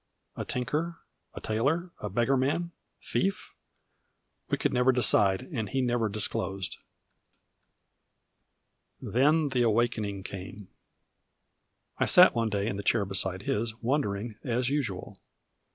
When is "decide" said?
4.91-5.41